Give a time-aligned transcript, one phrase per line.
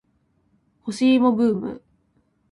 [0.83, 1.83] 干し芋ブーム